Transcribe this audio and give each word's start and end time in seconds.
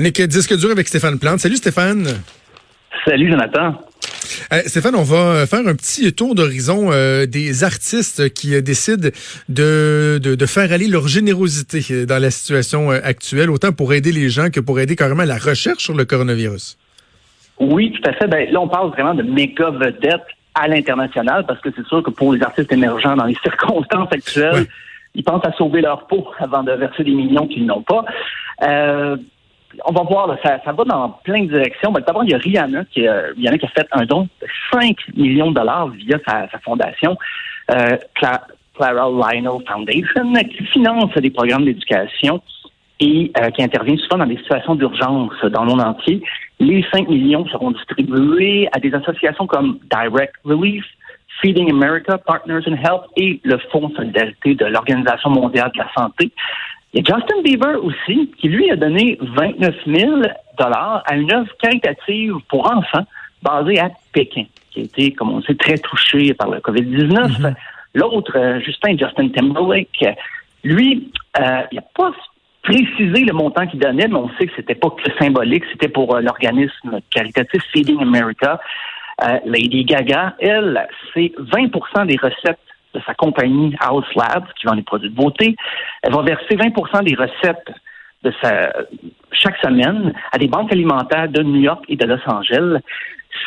Chronique 0.00 0.22
disque 0.22 0.56
dur 0.56 0.70
avec 0.70 0.88
Stéphane 0.88 1.18
Plante. 1.18 1.40
Salut 1.40 1.56
Stéphane. 1.56 2.06
Salut 3.04 3.30
Jonathan. 3.30 3.74
Euh, 4.50 4.62
Stéphane, 4.64 4.94
on 4.94 5.02
va 5.02 5.46
faire 5.46 5.68
un 5.68 5.74
petit 5.74 6.10
tour 6.14 6.34
d'horizon 6.34 6.88
euh, 6.90 7.26
des 7.26 7.64
artistes 7.64 8.32
qui 8.32 8.54
euh, 8.54 8.62
décident 8.62 9.10
de, 9.50 10.18
de, 10.18 10.34
de, 10.34 10.46
faire 10.46 10.72
aller 10.72 10.88
leur 10.88 11.06
générosité 11.06 12.06
dans 12.06 12.18
la 12.18 12.30
situation 12.30 12.88
actuelle, 12.88 13.50
autant 13.50 13.72
pour 13.72 13.92
aider 13.92 14.10
les 14.10 14.30
gens 14.30 14.48
que 14.48 14.58
pour 14.58 14.80
aider 14.80 14.96
carrément 14.96 15.24
la 15.24 15.36
recherche 15.36 15.84
sur 15.84 15.94
le 15.94 16.06
coronavirus. 16.06 16.78
Oui, 17.58 17.92
tout 17.92 18.08
à 18.08 18.14
fait. 18.14 18.26
Ben, 18.26 18.50
là, 18.50 18.58
on 18.58 18.68
parle 18.68 18.92
vraiment 18.92 19.12
de 19.12 19.22
méga 19.22 19.68
vedettes 19.68 20.28
à 20.54 20.66
l'international 20.66 21.44
parce 21.46 21.60
que 21.60 21.68
c'est 21.76 21.86
sûr 21.88 22.02
que 22.02 22.10
pour 22.10 22.32
les 22.32 22.42
artistes 22.42 22.72
émergents 22.72 23.16
dans 23.16 23.26
les 23.26 23.36
circonstances 23.42 24.08
actuelles, 24.10 24.64
ils 25.14 25.24
pensent 25.24 25.44
à 25.44 25.52
sauver 25.52 25.82
leur 25.82 26.06
peau 26.06 26.26
avant 26.38 26.62
de 26.62 26.72
verser 26.72 27.04
des 27.04 27.12
millions 27.12 27.46
qu'ils 27.46 27.66
n'ont 27.66 27.82
pas. 27.82 28.06
On 29.84 29.92
va 29.92 30.02
voir, 30.02 30.36
ça, 30.42 30.58
va 30.72 30.84
dans 30.84 31.10
plein 31.24 31.44
de 31.44 31.48
directions. 31.48 31.92
Mais 31.92 32.00
d'abord, 32.00 32.24
il 32.24 32.30
y 32.30 32.34
a 32.34 32.38
Rihanna 32.38 32.84
qui, 32.86 33.06
euh, 33.06 33.32
Rihanna 33.36 33.58
qui 33.58 33.66
a 33.66 33.68
fait 33.68 33.86
un 33.92 34.04
don 34.04 34.28
de 34.40 34.46
5 34.72 34.96
millions 35.16 35.50
de 35.50 35.56
dollars 35.56 35.88
via 35.88 36.18
sa, 36.26 36.48
fondation, 36.64 37.16
euh, 37.70 37.96
Clara 38.14 39.08
Lionel 39.08 39.64
Foundation, 39.66 40.32
qui 40.44 40.64
finance 40.66 41.12
des 41.14 41.30
programmes 41.30 41.64
d'éducation 41.64 42.42
et 42.98 43.32
euh, 43.40 43.50
qui 43.50 43.62
intervient 43.62 43.96
souvent 43.96 44.18
dans 44.18 44.26
des 44.26 44.36
situations 44.38 44.74
d'urgence 44.74 45.32
dans 45.44 45.64
le 45.64 45.70
monde 45.70 45.82
entier. 45.82 46.22
Les 46.58 46.84
5 46.92 47.08
millions 47.08 47.46
seront 47.46 47.70
distribués 47.70 48.68
à 48.72 48.80
des 48.80 48.92
associations 48.92 49.46
comme 49.46 49.78
Direct 49.90 50.34
Relief, 50.44 50.84
Feeding 51.40 51.70
America, 51.70 52.18
Partners 52.18 52.62
in 52.66 52.74
Health 52.74 53.04
et 53.16 53.40
le 53.44 53.58
Fonds 53.72 53.90
Solidarité 53.96 54.54
de 54.54 54.66
l'Organisation 54.66 55.30
mondiale 55.30 55.70
de 55.74 55.78
la 55.78 55.90
santé. 55.96 56.30
Il 56.92 57.06
y 57.06 57.12
a 57.12 57.16
Justin 57.16 57.42
Bieber 57.42 57.84
aussi, 57.84 58.32
qui 58.38 58.48
lui 58.48 58.70
a 58.70 58.76
donné 58.76 59.16
29 59.20 59.74
000 59.86 60.22
dollars 60.58 61.02
à 61.06 61.16
une 61.16 61.32
œuvre 61.32 61.50
caritative 61.62 62.34
pour 62.48 62.70
enfants 62.70 63.06
basée 63.42 63.78
à 63.78 63.90
Pékin, 64.12 64.44
qui 64.70 64.80
a 64.80 64.82
été, 64.82 65.12
comme 65.12 65.30
on 65.30 65.42
sait, 65.42 65.54
très 65.54 65.78
touché 65.78 66.34
par 66.34 66.50
le 66.50 66.58
COVID-19. 66.58 67.12
Mm-hmm. 67.12 67.54
L'autre, 67.94 68.36
euh, 68.36 68.60
Justin 68.60 68.96
Justin 68.96 69.28
Timberlake, 69.28 70.04
lui, 70.64 71.12
euh, 71.38 71.62
il 71.70 71.76
n'a 71.76 71.84
pas 71.94 72.12
précisé 72.62 73.24
le 73.24 73.32
montant 73.32 73.66
qu'il 73.66 73.80
donnait, 73.80 74.08
mais 74.08 74.16
on 74.16 74.28
sait 74.38 74.46
que 74.46 74.52
c'était 74.56 74.74
pas 74.74 74.90
que 74.90 75.10
symbolique, 75.18 75.64
c'était 75.72 75.88
pour 75.88 76.14
euh, 76.14 76.20
l'organisme 76.20 77.00
caritatif 77.10 77.62
Feeding 77.72 78.00
America. 78.02 78.60
Lady 79.44 79.84
Gaga, 79.84 80.34
elle, 80.38 80.88
c'est 81.12 81.30
20% 81.38 82.06
des 82.06 82.16
recettes 82.16 82.58
de 82.94 83.00
sa 83.06 83.14
compagnie 83.14 83.74
House 83.80 84.06
Labs, 84.14 84.46
qui 84.58 84.66
vend 84.66 84.74
des 84.74 84.82
produits 84.82 85.10
de 85.10 85.14
beauté. 85.14 85.56
Elle 86.02 86.12
va 86.12 86.22
verser 86.22 86.56
20% 86.56 87.04
des 87.04 87.14
recettes 87.14 87.70
de 88.22 88.32
sa, 88.42 88.72
chaque 89.32 89.56
semaine 89.58 90.12
à 90.32 90.38
des 90.38 90.48
banques 90.48 90.72
alimentaires 90.72 91.28
de 91.28 91.42
New 91.42 91.60
York 91.60 91.84
et 91.88 91.96
de 91.96 92.04
Los 92.04 92.20
Angeles. 92.26 92.80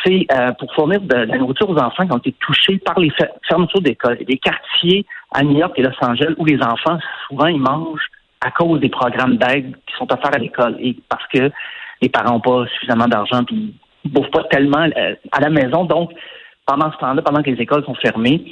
C'est 0.04 0.26
euh, 0.32 0.52
pour 0.52 0.72
fournir 0.74 1.00
de, 1.00 1.14
la 1.14 1.38
nourriture 1.38 1.68
aux 1.68 1.78
enfants 1.78 2.06
qui 2.06 2.12
ont 2.12 2.18
été 2.18 2.32
touchés 2.40 2.78
par 2.78 2.98
les 2.98 3.12
fermetures 3.48 3.82
d'écoles. 3.82 4.18
Des 4.26 4.38
quartiers 4.38 5.06
à 5.32 5.42
New 5.42 5.58
York 5.58 5.72
et 5.76 5.82
Los 5.82 5.92
Angeles 6.00 6.34
où 6.38 6.44
les 6.44 6.60
enfants, 6.62 6.98
souvent, 7.28 7.46
ils 7.46 7.60
mangent 7.60 8.08
à 8.40 8.50
cause 8.50 8.80
des 8.80 8.88
programmes 8.88 9.36
d'aide 9.36 9.74
qui 9.86 9.96
sont 9.96 10.10
offerts 10.12 10.34
à 10.34 10.38
l'école 10.38 10.76
et 10.80 10.96
parce 11.08 11.26
que 11.28 11.50
les 12.02 12.08
parents 12.08 12.34
n'ont 12.34 12.40
pas 12.40 12.66
suffisamment 12.74 13.06
d'argent 13.06 13.44
puis 13.44 13.74
ils 14.04 14.10
bouffent 14.10 14.30
pas 14.30 14.44
tellement 14.44 14.86
euh, 14.96 15.14
à 15.32 15.40
la 15.40 15.50
maison. 15.50 15.84
Donc, 15.84 16.12
pendant 16.66 16.90
ce 16.92 16.98
temps-là, 16.98 17.22
pendant 17.22 17.42
que 17.42 17.50
les 17.50 17.60
écoles 17.60 17.84
sont 17.84 17.94
fermées, 17.94 18.44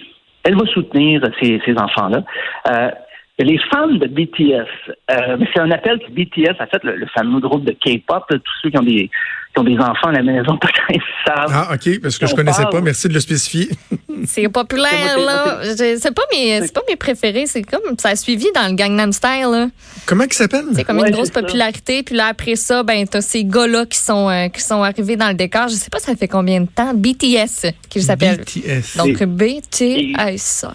elle 0.45 0.57
va 0.57 0.67
soutenir 0.67 1.23
ces, 1.41 1.61
ces 1.65 1.77
enfants-là. 1.79 2.25
Euh, 2.71 2.91
les 3.39 3.59
fans 3.73 3.89
de 3.89 4.07
BTS, 4.07 4.67
euh, 5.11 5.39
c'est 5.53 5.61
un 5.61 5.71
appel 5.71 5.99
que 5.99 6.11
BTS 6.11 6.61
a 6.61 6.67
fait, 6.67 6.83
le, 6.85 7.07
fameux 7.07 7.41
groupe 7.41 7.65
de 7.65 7.73
K-pop, 7.73 8.25
tous 8.29 8.55
ceux 8.63 8.71
qui 8.71 8.79
ont 8.79 8.83
des 8.83 9.11
qui 9.53 9.61
ont 9.61 9.65
des 9.65 9.77
enfants 9.77 10.09
à 10.09 10.13
la 10.13 10.23
maison, 10.23 10.57
peut-être 10.61 11.05
savent. 11.27 11.51
Ah, 11.53 11.75
OK, 11.75 12.01
parce 12.01 12.19
que 12.19 12.27
je 12.27 12.35
connaissais 12.35 12.65
pas. 12.71 12.81
Merci 12.81 13.09
de 13.09 13.15
le 13.15 13.21
spécifier. 13.21 13.69
C'est 14.25 14.49
populaire, 14.49 15.19
là. 15.19 15.61
C'est 15.77 16.15
pas 16.15 16.23
mes, 16.33 16.61
c'est 16.63 16.73
pas 16.73 16.83
mes 16.89 16.97
préférés. 16.97 17.47
C'est 17.47 17.63
comme, 17.63 17.97
ça 17.99 18.11
a 18.11 18.17
suivi 18.17 18.47
dans 18.55 18.69
le 18.69 18.75
Gangnam 18.75 19.13
Style, 19.13 19.49
là. 19.51 19.67
Comment 20.07 20.25
il 20.25 20.33
s'appelle? 20.33 20.67
C'est 20.75 20.85
comme 20.85 20.99
une 20.99 21.11
grosse 21.11 21.31
popularité. 21.31 22.03
Puis 22.03 22.15
là, 22.15 22.27
après 22.27 22.57
ça, 22.57 22.83
ben, 22.83 23.07
t'as 23.07 23.21
ces 23.21 23.45
gars-là 23.45 23.87
qui 23.87 23.99
sont, 23.99 24.29
euh, 24.29 24.49
qui 24.49 24.61
sont 24.61 24.83
arrivés 24.83 25.17
dans 25.17 25.29
le 25.29 25.35
décor. 25.35 25.69
Je 25.69 25.75
sais 25.75 25.91
pas 25.91 25.99
ça 25.99 26.15
fait 26.15 26.29
combien 26.29 26.61
de 26.61 26.69
temps? 26.69 26.95
BTS, 26.95 27.73
qu'ils 27.89 28.03
s'appelle. 28.03 28.39
BTS. 28.39 28.97
Donc, 28.97 29.23
BTS. 29.23 30.67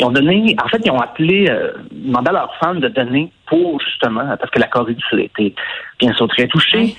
Ils 0.00 0.04
ont 0.04 0.10
donné, 0.10 0.56
en 0.62 0.68
fait, 0.68 0.80
ils 0.84 0.90
ont 0.90 1.00
appelé, 1.00 1.46
euh, 1.48 1.72
demandé 1.92 2.30
à 2.30 2.32
leurs 2.32 2.54
fans 2.60 2.74
de 2.74 2.88
donner 2.88 3.30
pour 3.46 3.80
justement, 3.80 4.36
parce 4.36 4.50
que 4.50 4.58
la 4.58 4.66
Corée 4.66 4.94
du 4.94 5.02
Sud 5.08 5.20
était 5.20 5.54
bien 6.00 6.12
sûr 6.14 6.26
très 6.28 6.48
touchée. 6.48 6.96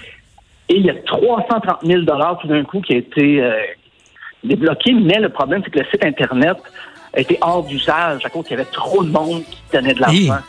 Et 0.70 0.78
il 0.78 0.86
y 0.86 0.90
a 0.90 0.96
330 0.96 1.80
000 1.84 2.04
tout 2.42 2.48
d'un 2.48 2.64
coup 2.64 2.82
qui 2.82 2.94
a 2.94 2.98
été 2.98 3.44
euh, 3.44 3.54
débloqué, 4.44 4.94
mais 4.94 5.20
le 5.20 5.30
problème, 5.30 5.62
c'est 5.64 5.72
que 5.72 5.80
le 5.80 5.86
site 5.86 6.06
Internet 6.06 6.58
a 7.14 7.20
été 7.20 7.38
hors 7.42 7.64
d'usage 7.64 8.26
à 8.26 8.30
cause 8.30 8.44
qu'il 8.46 8.58
y 8.58 8.60
avait 8.60 8.70
trop 8.72 9.04
de 9.04 9.10
monde 9.10 9.44
qui 9.44 9.62
donnait 9.72 9.94
de 9.94 10.02
l'argent. 10.02 10.40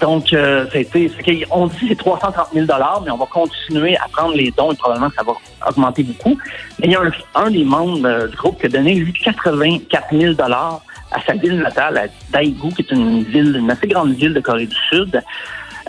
Donc, 0.00 0.32
euh, 0.32 0.66
été, 0.74 1.10
on 1.50 1.66
dit 1.66 1.86
c'est 1.88 1.96
330 1.96 2.48
000 2.52 2.66
mais 3.04 3.10
on 3.10 3.16
va 3.16 3.26
continuer 3.26 3.96
à 3.96 4.06
prendre 4.12 4.34
les 4.34 4.50
dons 4.52 4.70
et 4.70 4.76
probablement 4.76 5.10
ça 5.16 5.22
va 5.24 5.32
augmenter 5.68 6.02
beaucoup. 6.04 6.38
Mais 6.78 6.86
il 6.86 6.92
y 6.92 6.96
a 6.96 7.00
un, 7.34 7.50
des 7.50 7.64
membres 7.64 8.06
euh, 8.06 8.28
du 8.28 8.36
groupe 8.36 8.60
qui 8.60 8.66
a 8.66 8.68
donné, 8.68 8.94
lui, 8.94 9.12
84 9.12 10.06
000 10.12 10.34
à 10.40 10.80
sa 11.26 11.32
ville 11.34 11.58
natale, 11.58 11.98
à 11.98 12.06
Daegu, 12.30 12.68
qui 12.74 12.82
est 12.82 12.92
une 12.92 13.22
ville, 13.24 13.56
une 13.56 13.70
assez 13.70 13.88
grande 13.88 14.12
ville 14.12 14.34
de 14.34 14.40
Corée 14.40 14.66
du 14.66 14.76
Sud, 14.88 15.20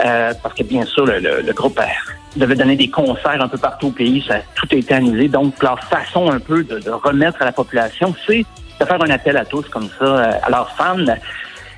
euh, 0.03 0.33
parce 0.41 0.55
que 0.55 0.63
bien 0.63 0.85
sûr, 0.85 1.05
le, 1.05 1.19
le, 1.19 1.41
le 1.41 1.53
groupe 1.53 1.79
devait 2.35 2.55
donner 2.55 2.75
des 2.75 2.89
concerts 2.89 3.41
un 3.41 3.47
peu 3.47 3.57
partout 3.57 3.87
au 3.87 3.91
pays, 3.91 4.23
ça 4.27 4.35
a 4.35 4.39
tout 4.55 4.67
été 4.73 4.93
annulé. 4.93 5.27
Donc, 5.27 5.61
leur 5.63 5.79
façon 5.83 6.29
un 6.29 6.39
peu 6.39 6.63
de, 6.63 6.89
remettre 6.89 7.41
à 7.41 7.45
la 7.45 7.51
population, 7.51 8.13
c'est 8.27 8.45
de 8.79 8.85
faire 8.85 9.01
un 9.03 9.09
appel 9.09 9.35
à 9.37 9.45
tous 9.45 9.67
comme 9.69 9.89
ça, 9.97 10.05
euh, 10.05 10.31
à 10.43 10.49
leurs 10.49 10.71
fans. 10.71 10.97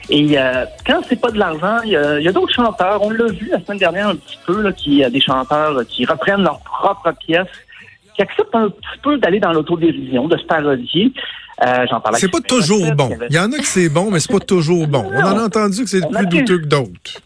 Et 0.09 0.37
euh, 0.37 0.65
quand 0.85 1.01
c'est 1.07 1.19
pas 1.19 1.31
de 1.31 1.39
l'argent, 1.39 1.79
il 1.83 1.91
y 1.91 1.95
a, 1.95 2.31
d'autres 2.31 2.53
chanteurs. 2.53 3.01
On 3.01 3.09
l'a 3.09 3.27
vu 3.27 3.49
la 3.51 3.63
semaine 3.63 3.77
dernière 3.77 4.09
un 4.09 4.15
petit 4.15 4.37
peu, 4.45 4.61
là, 4.61 4.71
qui, 4.73 5.03
des 5.09 5.21
chanteurs 5.21 5.85
qui 5.87 6.05
reprennent 6.05 6.43
leurs 6.43 6.59
propres 6.59 7.13
pièces, 7.25 7.47
qui 8.15 8.21
acceptent 8.21 8.55
un 8.55 8.69
petit 8.69 8.99
peu 9.01 9.17
d'aller 9.17 9.39
dans 9.39 9.53
l'autodérision, 9.53 10.27
de 10.27 10.37
se 10.37 10.45
parodier. 10.45 11.13
Euh. 11.65 11.85
C'est 12.15 12.31
pas 12.31 12.41
toujours 12.41 12.93
bon. 12.95 13.11
Il 13.29 13.35
y 13.35 13.39
en 13.39 13.51
a 13.51 13.57
que 13.57 13.65
c'est 13.65 13.89
bon, 13.89 14.09
mais 14.11 14.19
c'est 14.19 14.31
pas 14.31 14.39
toujours 14.39 14.87
bon. 14.87 15.05
On 15.13 15.21
en 15.21 15.37
a 15.37 15.43
entendu 15.43 15.83
que 15.83 15.89
c'est 15.89 16.01
plus 16.07 16.25
douteux 16.27 16.59
que 16.59 16.65
d'autres. 16.65 17.21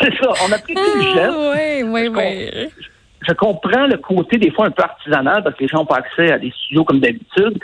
C'est 0.00 0.14
ça. 0.16 0.32
On 0.46 0.52
a 0.52 0.58
pris 0.58 0.74
le 0.74 1.02
geste. 1.02 1.32
Oui, 1.38 1.82
oui, 1.82 2.08
oui. 2.08 2.68
Je 3.26 3.32
comprends 3.34 3.86
le 3.86 3.98
côté 3.98 4.38
des 4.38 4.50
fois 4.50 4.66
un 4.66 4.70
peu 4.70 4.82
artisanal 4.82 5.42
parce 5.42 5.54
que 5.56 5.62
les 5.62 5.68
gens 5.68 5.78
n'ont 5.78 5.86
pas 5.86 5.98
accès 5.98 6.32
à 6.32 6.38
des 6.38 6.50
studios 6.50 6.84
comme 6.84 7.00
d'habitude, 7.00 7.58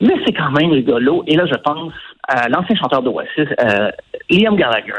mais 0.00 0.14
c'est 0.24 0.32
quand 0.32 0.50
même 0.50 0.70
rigolo. 0.70 1.24
Et 1.26 1.36
là, 1.36 1.44
je 1.46 1.56
pense 1.56 1.92
à 2.28 2.48
l'ancien 2.48 2.74
chanteur 2.76 3.02
d'Oasis, 3.02 3.30
euh, 3.38 3.90
Liam 4.30 4.56
Gallagher. 4.56 4.92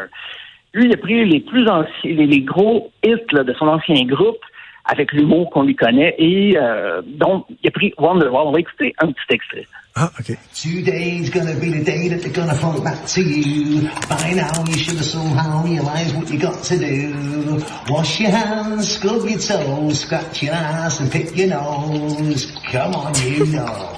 Lui, 0.73 0.85
il 0.85 0.93
a 0.93 0.97
pris 0.97 1.25
les 1.25 1.39
plus 1.39 1.67
anciens, 1.67 1.87
les, 2.03 2.41
gros 2.41 2.91
hits 3.03 3.15
de 3.31 3.53
son 3.53 3.67
ancien 3.67 4.03
groupe 4.05 4.37
avec 4.85 5.11
l'humour 5.13 5.49
qu'on 5.51 5.63
lui 5.63 5.75
connaît. 5.75 6.15
Et 6.17 6.57
euh, 6.57 7.01
donc, 7.03 7.45
il 7.49 7.67
a 7.67 7.71
pris 7.71 7.93
Wonderwall. 7.97 8.47
On 8.47 8.51
va 8.51 8.59
écouter 8.59 8.93
un 8.99 9.07
petit 9.07 9.33
extrait. 9.33 9.65
Ah, 9.95 10.11
OK. 10.19 10.37
Today's 10.53 11.29
gonna 11.29 11.53
be 11.53 11.71
the 11.71 11.83
day 11.83 12.09
that 12.09 12.17
they're 12.21 12.33
gonna 12.33 12.53
fall 12.53 12.81
back 12.81 13.05
to 13.05 13.21
you. 13.21 13.87
By 14.09 14.33
now 14.33 14.51
you 14.67 14.77
should 14.77 14.97
have 14.97 15.05
somehow 15.05 15.63
realized 15.63 16.15
what 16.17 16.29
you 16.29 16.37
got 16.37 16.61
to 16.63 16.77
do. 16.77 17.63
Wash 17.89 18.19
your 18.19 18.31
hands, 18.31 18.95
scrub 18.95 19.25
your 19.25 19.39
toes, 19.39 20.01
scratch 20.01 20.43
your 20.43 20.53
ass 20.53 20.99
and 20.99 21.09
pick 21.09 21.35
your 21.37 21.47
nose. 21.47 22.51
Come 22.71 22.93
on, 22.93 23.13
you 23.23 23.45
know. 23.45 23.97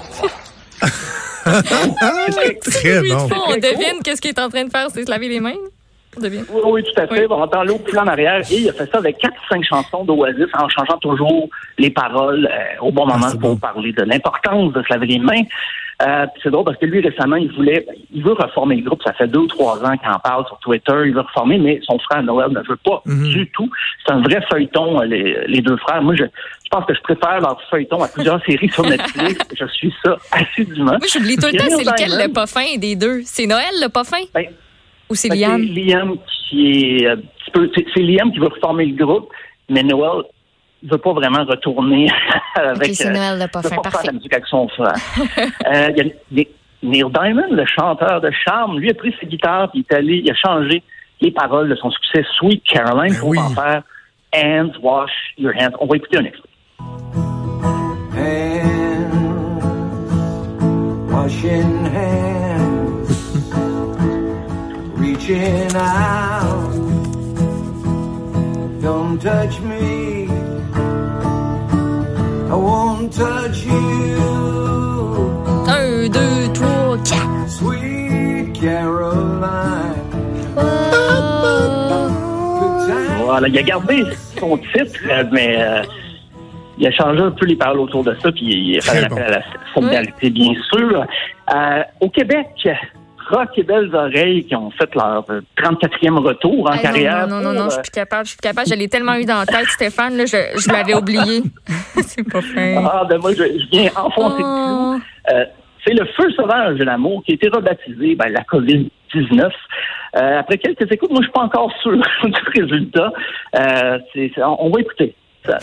Très 2.62 3.00
bon. 3.08 3.28
On 3.48 3.56
devine 3.56 4.02
qu'est-ce 4.04 4.20
qu'il 4.20 4.30
est 4.30 4.38
en 4.38 4.50
train 4.50 4.64
de 4.64 4.70
faire, 4.70 4.90
c'est 4.92 5.04
se 5.04 5.10
laver 5.10 5.28
les 5.28 5.40
mains? 5.40 5.56
Oui, 6.22 6.60
oui, 6.64 6.82
tout 6.82 7.00
à 7.00 7.06
fait. 7.06 7.26
On 7.30 7.42
entend 7.42 7.64
l'eau 7.64 7.78
plus 7.78 7.98
en 7.98 8.06
arrière. 8.06 8.40
Et 8.50 8.56
il 8.60 8.68
a 8.68 8.72
fait 8.72 8.90
ça 8.90 8.98
avec 8.98 9.18
quatre 9.18 9.40
cinq 9.48 9.64
chansons 9.64 10.04
d'Oasis 10.04 10.48
en 10.54 10.68
changeant 10.68 10.98
toujours 10.98 11.48
les 11.78 11.90
paroles 11.90 12.46
euh, 12.46 12.80
au 12.80 12.90
bon 12.90 13.06
ah, 13.08 13.16
moment 13.16 13.36
pour 13.40 13.58
parler 13.58 13.92
de 13.92 14.02
l'importance 14.02 14.72
de 14.72 14.82
se 14.82 14.92
laver 14.92 15.06
les 15.06 15.18
mains. 15.18 15.42
Euh, 16.00 16.26
c'est 16.42 16.50
drôle 16.50 16.64
parce 16.64 16.76
que 16.76 16.86
lui, 16.86 17.00
récemment, 17.00 17.36
il 17.36 17.52
voulait, 17.52 17.84
il 18.12 18.22
veut 18.22 18.32
reformer 18.32 18.76
le 18.76 18.82
groupe. 18.82 19.02
Ça 19.04 19.12
fait 19.14 19.26
deux 19.26 19.40
ou 19.40 19.46
trois 19.48 19.84
ans 19.84 19.96
qu'il 19.96 20.08
en 20.08 20.20
parle 20.20 20.46
sur 20.46 20.58
Twitter. 20.60 20.94
Il 21.06 21.14
veut 21.14 21.22
reformer, 21.22 21.58
mais 21.58 21.80
son 21.84 21.98
frère 21.98 22.22
Noël 22.22 22.50
ne 22.50 22.60
veut 22.60 22.76
pas 22.76 23.02
mhm. 23.04 23.28
du 23.30 23.50
tout. 23.50 23.68
C'est 24.06 24.12
un 24.12 24.22
vrai 24.22 24.40
feuilleton, 24.48 25.00
les, 25.00 25.44
les 25.48 25.60
deux 25.60 25.76
frères. 25.78 26.00
Moi, 26.00 26.14
je, 26.14 26.22
je 26.68 26.68
pense 26.70 26.84
que 26.84 26.94
je 26.94 27.00
préfère 27.00 27.40
leur 27.40 27.60
feuilleton 27.68 28.02
à 28.02 28.08
plusieurs 28.08 28.44
séries 28.44 28.68
sur 28.68 28.84
Netflix. 28.84 29.40
Je 29.58 29.66
suis 29.68 29.92
ça 30.04 30.16
assidûment. 30.30 30.92
Moi, 30.92 30.98
j'oublie 31.12 31.36
tout 31.36 31.46
le 31.50 31.58
temps, 31.58 31.64
c'est 31.68 31.84
lequel 31.84 32.10
le 32.10 32.32
pas 32.32 32.46
fin 32.46 32.76
des 32.76 32.94
deux? 32.94 33.22
C'est 33.24 33.46
Noël 33.46 33.64
le 33.80 33.88
pas 33.88 34.04
fin? 34.04 34.20
Ben, 34.34 34.46
ou 35.10 35.14
c'est 35.14 35.28
Liam? 35.28 35.62
C'est 35.62 35.80
Liam? 35.80 36.16
Qui 36.48 36.72
est, 36.72 37.06
euh, 37.06 37.16
c'est 37.74 38.00
Liam 38.00 38.32
qui 38.32 38.38
veut 38.38 38.48
reformer 38.48 38.86
le 38.86 39.04
groupe, 39.04 39.28
mais 39.68 39.82
Noël 39.82 40.24
ne 40.82 40.90
veut 40.90 40.98
pas 40.98 41.12
vraiment 41.12 41.44
retourner 41.44 42.08
avec. 42.54 42.92
Okay, 42.92 43.10
Noël 43.10 43.38
le 43.38 43.48
pas 43.48 43.62
fin, 43.62 43.76
parfait. 43.76 44.06
la 44.06 44.12
musique 44.12 44.32
avec 44.32 44.46
son 44.46 44.68
frère. 44.68 44.94
euh, 45.66 45.88
il 45.96 46.12
y 46.38 46.42
a 46.42 46.44
Neil 46.82 47.04
Diamond, 47.12 47.50
le 47.50 47.66
chanteur 47.66 48.20
de 48.20 48.30
charme, 48.44 48.78
lui 48.78 48.90
a 48.90 48.94
pris 48.94 49.14
sa 49.20 49.26
guitare, 49.26 49.70
puis 49.70 49.84
il 49.88 49.92
est 49.92 49.96
allé, 49.96 50.22
il 50.24 50.30
a 50.30 50.34
changé 50.34 50.82
les 51.20 51.32
paroles 51.32 51.68
de 51.68 51.74
son 51.74 51.90
succès 51.90 52.24
Sweet 52.38 52.62
Caroline 52.62 53.12
ben 53.12 53.20
pour 53.20 53.38
en 53.38 53.50
faire 53.50 53.82
Hands, 54.34 54.72
wash 54.82 55.10
your 55.38 55.52
hands. 55.58 55.74
On 55.80 55.86
va 55.86 55.96
écouter 55.96 56.18
un 56.18 56.24
extrait. 56.24 56.47
Reaching 65.28 65.76
out. 65.76 66.72
Don't 68.80 69.20
touch 69.20 69.60
me. 69.60 70.28
I 72.50 72.54
won't 72.54 73.12
touch 73.12 73.64
you. 73.64 74.16
Un, 75.66 76.08
deux, 76.08 76.52
trois, 76.54 76.96
quatre. 77.04 77.48
Sweet 77.48 78.52
Caroline. 78.54 79.94
Good 82.60 82.88
time. 82.88 83.24
Voilà, 83.24 83.48
il 83.48 83.58
a 83.58 83.62
gardé 83.62 84.04
son 84.38 84.56
titre, 84.56 85.00
euh, 85.10 85.24
mais 85.30 85.56
euh, 85.60 85.82
il 86.78 86.86
a 86.86 86.90
changé 86.92 87.20
un 87.20 87.30
peu 87.32 87.44
les 87.44 87.56
paroles 87.56 87.80
autour 87.80 88.04
de 88.04 88.16
ça, 88.22 88.32
puis 88.32 88.46
il 88.46 88.78
a 88.78 88.80
fait 88.80 88.90
Très 88.90 89.00
un 89.00 89.04
appel 89.04 89.18
bon. 89.18 89.24
à 89.24 89.30
la 89.30 89.42
solidarité, 89.74 90.30
bien 90.30 90.54
sûr. 90.72 91.04
Euh, 91.54 91.82
au 92.00 92.08
Québec, 92.08 92.46
Rock 93.30 93.50
et 93.56 93.62
Belles 93.62 93.94
Oreilles 93.94 94.44
qui 94.46 94.54
ont 94.56 94.70
fait 94.70 94.92
leur 94.94 95.24
euh, 95.30 95.40
34e 95.58 96.18
retour 96.18 96.68
en 96.70 96.74
Hey, 96.74 96.82
carrière. 96.82 97.26
non, 97.28 97.36
non, 97.40 97.52
non, 97.52 97.60
non, 97.60 97.64
je 97.66 97.70
suis 97.74 97.82
plus 97.82 97.90
capable, 97.90 98.24
je 98.24 98.30
suis 98.30 98.36
plus 98.38 98.48
capable. 98.48 98.68
Je 98.68 98.74
l'ai 98.74 98.88
tellement 98.88 99.14
eu 99.14 99.24
dans 99.24 99.38
la 99.38 99.46
tête, 99.46 99.66
Stéphane, 99.68 100.16
là, 100.16 100.24
je, 100.26 100.36
je 100.58 100.70
l'avais 100.72 100.94
oublié. 100.94 101.42
C'est 102.02 102.28
pas 102.30 102.38
euh, 102.38 102.42
fin. 102.42 102.84
Ah, 102.90 103.04
ben 103.08 103.18
moi, 103.18 103.32
je, 103.32 103.44
je 103.44 103.68
viens 103.70 103.90
enfoncer 103.96 104.42
le 104.42 104.48
Oh. 104.48 104.96
clou. 104.96 105.02
Euh, 105.36 105.44
c'est 105.86 105.94
le 105.94 106.04
feu 106.16 106.30
sauvage 106.36 106.76
de 106.76 106.84
l'amour 106.84 107.22
qui 107.24 107.32
a 107.32 107.34
été 107.36 107.48
rebaptisé 107.48 108.14
ben, 108.14 108.30
la 108.32 108.42
COVID-19. 108.42 109.50
Euh, 110.16 110.40
après 110.40 110.58
quelques 110.58 110.90
écoutes, 110.90 111.10
moi, 111.10 111.20
je 111.20 111.24
suis 111.26 111.32
pas 111.32 111.42
encore 111.42 111.70
sûr 111.82 111.92
du 112.24 112.60
résultat. 112.62 113.12
Euh, 113.56 113.98
c'est- 114.12 114.30
c'est- 114.34 114.42
on, 114.42 114.64
on 114.66 114.70
va 114.70 114.80
écouter. 114.80 115.14
Ça. 115.46 115.58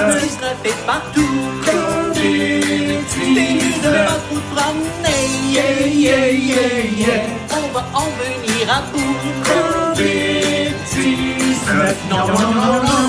COVID-19 0.00 0.64
est 0.64 0.86
partout. 0.86 2.89
T'es 3.10 3.26
mieux 3.26 3.78
de 3.82 3.90
pas 4.06 4.20
tout 4.28 4.44
promener. 4.54 5.22
Yeah, 5.50 5.86
yeah, 5.86 6.30
yeah, 6.30 6.78
yeah. 6.96 7.22
On 7.50 7.66
va 7.72 7.82
en 7.94 8.08
venir 8.18 8.64
à 8.70 8.80
bout. 8.92 9.16
COVID-19, 10.50 11.70
non, 12.10 12.18
non, 12.28 12.50
non, 12.54 12.76
non. 12.82 13.08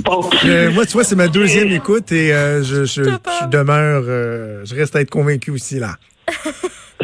Bon. 0.04 0.20
Euh, 0.44 0.72
moi, 0.72 0.86
tu 0.86 0.92
vois, 0.94 1.04
c'est 1.04 1.14
ma 1.14 1.28
deuxième 1.28 1.70
écoute 1.70 2.10
et 2.10 2.32
euh, 2.32 2.62
je, 2.64 2.84
je, 2.84 3.04
je 3.04 3.46
demeure, 3.48 4.02
euh, 4.08 4.64
je 4.64 4.74
reste 4.74 4.96
à 4.96 5.02
être 5.02 5.10
convaincu 5.10 5.50
aussi 5.52 5.78
là. 5.78 5.96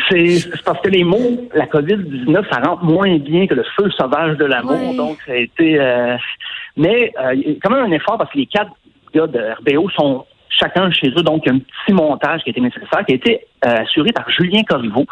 C'est 0.09 0.39
c'est 0.39 0.63
parce 0.63 0.81
que 0.83 0.89
les 0.89 1.03
mots, 1.05 1.49
la 1.55 1.67
COVID-19, 1.67 2.49
ça 2.51 2.61
rentre 2.61 2.85
moins 2.85 3.19
bien 3.19 3.47
que 3.49 3.55
le 3.55 3.65
feu 3.77 3.91
sauvage 3.91 4.37
de 4.37 4.45
l'amour. 4.45 4.91
Oui. 4.91 4.97
Donc, 4.97 5.19
ça 5.27 5.33
a 5.33 5.37
été... 5.37 5.81
euh, 5.81 6.17
mais 6.77 7.13
euh, 7.21 7.35
il 7.35 7.41
y 7.41 7.53
a 7.53 7.55
quand 7.63 7.71
même 7.71 7.85
un 7.85 7.91
effort 7.91 8.17
parce 8.19 8.31
que 8.31 8.39
les 8.39 8.47
quatre 8.47 8.71
gars 9.13 9.27
de 9.27 9.41
RBO 9.59 9.91
sont 9.91 10.25
chacun 10.49 10.91
chez 10.91 11.09
eux. 11.09 11.23
Donc, 11.23 11.47
un 11.49 11.59
petit 11.59 11.93
montage 11.93 12.43
qui 12.43 12.51
a 12.51 12.53
été 12.53 12.61
nécessaire, 12.61 13.05
qui 13.07 13.13
a 13.13 13.17
été 13.17 13.41
euh, 13.65 13.83
assuré 13.83 14.13
par 14.13 14.29
Julien 14.31 14.63
Corriveau, 14.63 15.05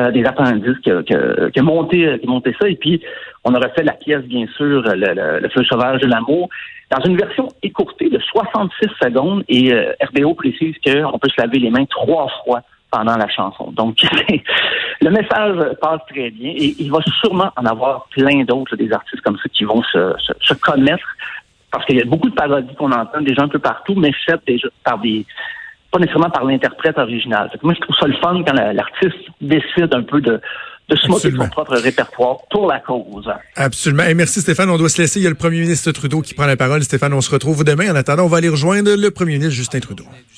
euh, 0.00 0.10
des 0.12 0.24
appendices, 0.24 0.78
qui 0.82 0.90
a, 0.90 1.02
qui 1.02 1.14
qui 1.52 1.58
a 1.58 1.62
monté, 1.62 2.18
qui 2.20 2.26
a 2.26 2.30
monté 2.30 2.54
ça. 2.60 2.68
Et 2.68 2.76
puis, 2.76 3.00
on 3.44 3.54
a 3.54 3.58
refait 3.58 3.82
la 3.82 3.92
pièce, 3.92 4.22
bien 4.22 4.46
sûr, 4.56 4.82
le, 4.82 4.94
le- 4.94 5.40
le 5.40 5.48
feu 5.48 5.64
sauvage 5.64 6.00
de 6.00 6.06
l'amour, 6.06 6.48
dans 6.90 7.02
une 7.04 7.16
version 7.16 7.48
écourtée 7.62 8.08
de 8.10 8.18
66 8.18 8.88
secondes. 9.02 9.44
Et 9.48 9.72
euh, 9.72 9.92
RBO 10.02 10.34
précise 10.34 10.74
qu'on 10.84 11.18
peut 11.18 11.28
se 11.28 11.40
laver 11.40 11.58
les 11.58 11.70
mains 11.70 11.84
trois 11.86 12.28
fois 12.44 12.62
pendant 12.92 13.16
la 13.16 13.28
chanson. 13.28 13.70
Donc, 13.72 13.98
le 15.00 15.10
message 15.10 15.56
passe 15.80 16.00
très 16.08 16.30
bien 16.30 16.50
et 16.50 16.74
il 16.78 16.90
va 16.90 16.98
sûrement 17.20 17.50
en 17.56 17.64
avoir 17.64 18.06
plein 18.10 18.42
d'autres, 18.44 18.74
des 18.76 18.92
artistes 18.92 19.22
comme 19.22 19.36
ça 19.38 19.48
qui 19.52 19.64
vont 19.64 19.82
se, 19.84 20.12
se, 20.18 20.32
se 20.40 20.54
connaître 20.54 21.06
parce 21.70 21.84
qu'il 21.86 21.96
y 21.96 22.02
a 22.02 22.04
beaucoup 22.04 22.28
de 22.30 22.34
parodies 22.34 22.74
qu'on 22.76 22.92
entend 22.92 23.20
déjà 23.20 23.42
un 23.42 23.48
peu 23.48 23.58
partout, 23.58 23.94
mais 23.94 24.10
faites 24.26 24.40
déjà 24.46 24.68
par 24.84 24.98
des 24.98 25.24
pas 25.92 25.98
nécessairement 25.98 26.30
par 26.30 26.44
l'interprète 26.44 26.96
original. 26.98 27.48
Fait 27.50 27.58
que 27.58 27.66
moi, 27.66 27.74
je 27.74 27.80
trouve 27.80 27.96
ça 27.98 28.06
le 28.06 28.14
fun 28.18 28.42
quand 28.46 28.52
la- 28.52 28.72
l'artiste 28.72 29.16
décide 29.40 29.92
un 29.92 30.02
peu 30.02 30.20
de, 30.20 30.40
de 30.88 30.96
se 30.96 31.08
moquer 31.08 31.32
de 31.32 31.36
son 31.36 31.48
propre 31.48 31.74
répertoire 31.76 32.36
pour 32.48 32.68
la 32.68 32.78
cause. 32.78 33.28
Absolument. 33.56 34.04
Et 34.04 34.14
merci 34.14 34.40
Stéphane. 34.40 34.70
On 34.70 34.78
doit 34.78 34.88
se 34.88 35.02
laisser. 35.02 35.18
Il 35.18 35.24
y 35.24 35.26
a 35.26 35.30
le 35.30 35.34
premier 35.34 35.60
ministre 35.60 35.90
Trudeau 35.90 36.20
qui 36.20 36.34
prend 36.34 36.46
la 36.46 36.56
parole. 36.56 36.82
Stéphane, 36.84 37.12
on 37.12 37.20
se 37.20 37.30
retrouve 37.32 37.64
demain. 37.64 37.90
En 37.90 37.96
attendant, 37.96 38.22
on 38.24 38.28
va 38.28 38.36
aller 38.36 38.48
rejoindre 38.48 38.94
le 38.94 39.10
premier 39.10 39.32
ministre 39.32 39.54
Justin 39.56 39.80
Trudeau. 39.80 40.04